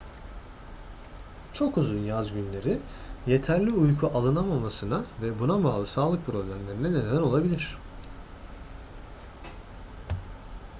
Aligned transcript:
çok 1.53 1.77
uzun 1.77 1.97
yaz 1.99 2.33
günleri 2.33 2.79
yeterli 3.27 3.71
uyku 3.71 4.07
alınamamasına 4.07 5.03
ve 5.21 5.39
buna 5.39 5.63
bağlı 5.63 5.85
sağlık 5.87 6.25
problemlerine 6.25 6.89
neden 7.07 7.21
olabilir 7.21 7.77